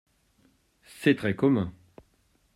[0.97, 1.71] C'est très commun!